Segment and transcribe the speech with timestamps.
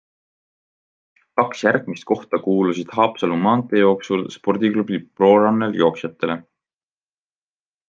[1.39, 6.41] Kaks järgmist kohta kuulusid Haapsalu maanteejooksul spordiklubi ProRunner jooksjatele.